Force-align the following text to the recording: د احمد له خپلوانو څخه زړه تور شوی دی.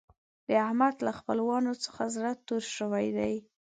د 0.47 0.49
احمد 0.65 0.95
له 1.05 1.11
خپلوانو 1.19 1.71
څخه 1.83 2.03
زړه 2.15 2.31
تور 2.47 2.63
شوی 2.77 3.07
دی. 3.17 3.33